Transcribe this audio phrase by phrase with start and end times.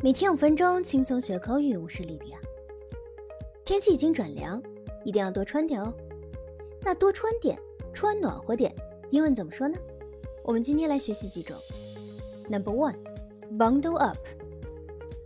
[0.00, 1.76] 每天五分钟，轻松学口语。
[1.76, 2.38] 我是莉迪亚。
[3.64, 4.62] 天气已经转凉，
[5.02, 5.92] 一定要多穿点哦。
[6.82, 7.58] 那多穿点，
[7.92, 8.72] 穿暖和点，
[9.10, 9.76] 英文怎么说呢？
[10.44, 11.56] 我们今天来学习几种。
[12.48, 14.18] Number one，bundle up。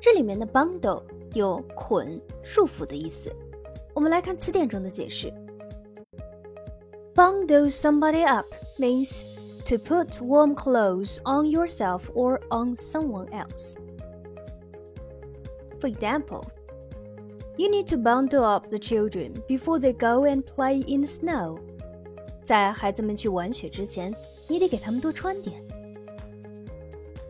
[0.01, 1.03] 这里面的 bundle
[1.35, 3.31] 有捆、束缚的意思。
[3.93, 5.31] 我们来看词典中的解释。
[7.15, 8.47] Bundle somebody up
[8.79, 9.23] means
[9.67, 13.77] to put warm clothes on yourself or on someone else.
[15.82, 16.44] For example,
[17.56, 21.60] you need to bundle up the children before they go and play in the snow.
[22.44, 24.14] 在孩子们去玩雪之前，
[24.48, 25.62] 你得给他们多穿点。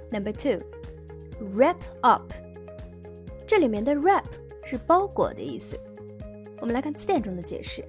[0.09, 0.61] Number two,
[1.55, 2.31] wrap up。
[3.45, 4.25] 这里面的 wrap
[4.63, 5.77] 是包裹的意思。
[6.59, 7.83] 我们来看词典中的解释。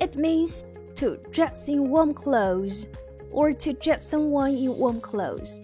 [0.00, 0.62] It means
[0.96, 2.84] to dress in warm clothes
[3.32, 5.62] or to dress someone in warm clothes.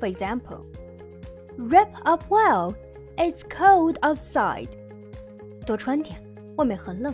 [0.00, 0.64] For example.
[1.56, 2.74] Wrap up well.
[3.16, 4.70] It's cold outside.
[5.66, 6.16] 多穿点，
[6.56, 7.12] 外面很冷。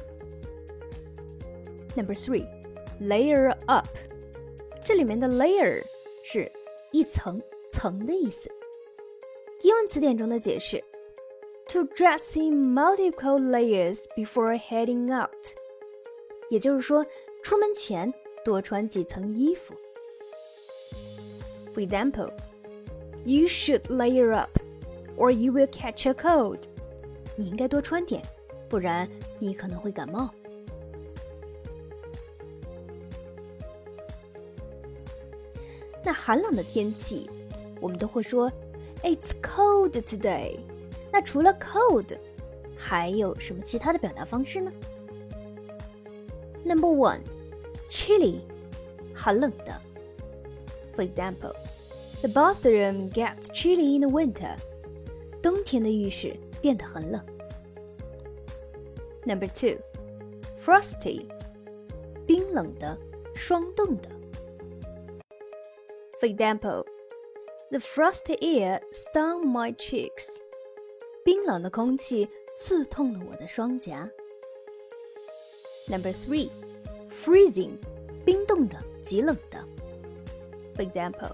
[1.96, 2.46] Number three,
[3.00, 3.88] layer up.
[4.84, 5.82] 这里面的 layer
[6.22, 6.52] 是
[6.92, 7.40] 一层
[7.70, 8.50] 层的意思。
[9.62, 10.84] 英文词典中的解释：
[11.66, 15.30] to dress in multiple layers before heading out，
[16.50, 17.06] 也就是说，
[17.42, 18.12] 出门前
[18.44, 19.74] 多穿几层衣服。
[21.74, 22.30] For example.
[23.28, 24.50] You should layer up,
[25.16, 26.60] or you will catch a cold.
[27.36, 28.22] 你应该多穿点，
[28.68, 30.30] 不然你可能会感冒。
[36.04, 37.30] 那寒冷的天气，
[37.80, 38.52] 我们都会说
[39.02, 40.58] "It's cold today."
[41.10, 42.18] 那除了 cold，
[42.76, 44.70] 还有什么其他的表达方式呢？
[46.62, 47.20] Number one,
[47.88, 48.40] chilly，
[49.14, 49.80] 寒冷的。
[50.94, 51.54] For example.
[52.22, 54.56] The bathroom gets chilly in the winter.
[55.42, 57.22] 冬天的浴室变得很冷。
[59.26, 59.78] Number two,
[60.56, 61.26] frosty，
[62.26, 62.98] 冰冷的、
[63.34, 64.08] 霜冻的。
[66.18, 66.86] For example,
[67.70, 70.38] the frosty air stung my cheeks.
[71.24, 74.10] 冰冷的空气刺痛了我的双颊。
[75.88, 76.48] Number three,
[77.10, 77.76] freezing，
[78.24, 79.62] 冰冻的、极冷的。
[80.74, 81.32] For example.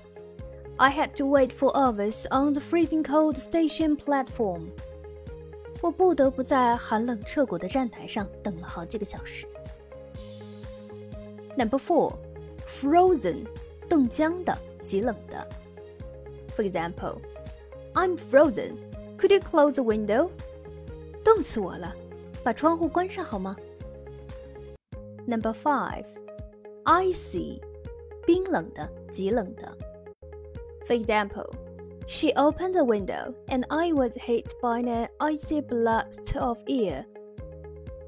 [0.77, 4.69] I had to wait for hours on the freezing cold station platform.
[5.83, 9.47] 我不得不在寒冷彻骨的站台上等了好几个小时。
[11.56, 12.15] Number four,
[12.66, 13.47] frozen，
[13.88, 15.47] 冻僵的、极冷的。
[16.56, 17.19] For example,
[17.94, 18.77] I'm frozen.
[19.19, 20.31] Could you close the window?
[21.22, 21.94] 冻死我了，
[22.43, 23.56] 把窗户关上好吗？
[25.27, 26.06] Number five,
[26.84, 27.61] icy，
[28.27, 29.77] 冰冷的、极冷的。
[30.87, 31.47] for example,
[32.06, 37.05] she opened the window and I was hit by an icy blast of air.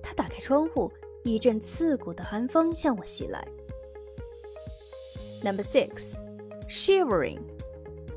[0.03, 0.93] 她打开窗户，
[1.23, 3.47] 一阵刺骨的寒风向我袭来。
[5.43, 6.15] Number six,
[6.69, 7.39] shivering，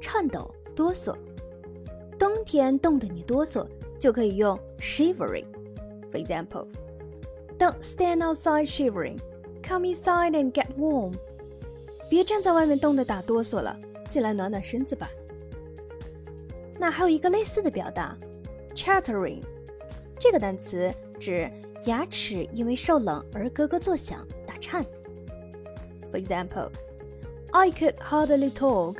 [0.01, 1.15] 颤抖、哆嗦。
[2.17, 3.67] 冬天冻得你哆嗦，
[3.99, 6.67] 就可以用 shivering。For example,
[7.57, 9.19] don't stand outside shivering.
[9.61, 11.13] Come inside and get warm.
[12.09, 13.77] 别站在外面冻得打哆嗦了。
[14.10, 15.08] 进来暖暖身子吧。
[16.78, 18.16] 那还有一个类似的表达
[18.74, 19.42] ，chattering，
[20.18, 21.50] 这个单词指
[21.86, 24.84] 牙齿因为受冷而咯咯作响、打颤。
[26.10, 26.70] For example,
[27.52, 28.96] I could hardly talk.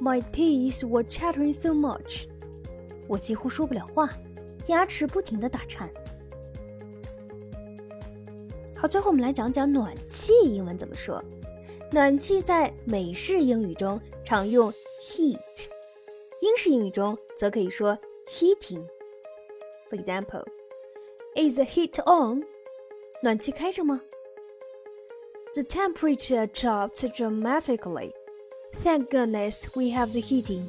[0.00, 2.26] My teeth were chattering so much.
[3.06, 4.10] 我几乎说不了话，
[4.66, 5.90] 牙齿不停的打颤。
[8.74, 11.22] 好，最后我们来讲讲暖气英文怎么说。
[11.90, 15.38] 暖气在美式英语中常用 heat，
[16.40, 17.96] 英式英语中则可以说
[18.28, 18.84] heating。
[19.88, 20.44] For example,
[21.36, 22.44] is the heat on?
[23.22, 24.00] 暖气开着吗
[25.54, 28.12] ？The temperature dropped dramatically.
[28.72, 30.64] Thank goodness we have the heating.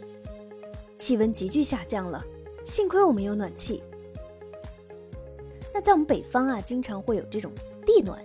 [0.95, 2.23] 气温急剧下降了，
[2.63, 3.81] 幸亏我们有暖气。
[5.73, 7.51] 那在我们北方啊，经常会有这种
[7.83, 8.23] 地暖、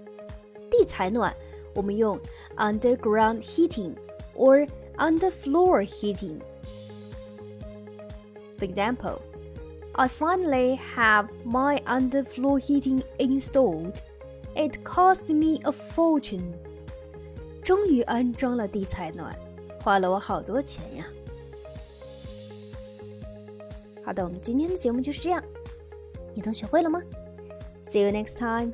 [0.71, 1.35] 地采暖。
[1.74, 2.20] 我们用
[2.58, 3.96] underground heating
[4.36, 4.68] or
[4.98, 6.40] underfloor heating.
[8.58, 9.20] For example,
[9.94, 14.02] I finally have my underfloor heating installed.
[14.56, 16.54] It cost me a fortune.
[17.62, 19.36] 终于安装了地采暖，
[19.82, 21.06] 花了我好多钱呀。
[24.04, 25.44] 好的，我们今天的节目就是这样，
[26.34, 27.02] 你都学会了吗？
[27.90, 28.72] See you next time.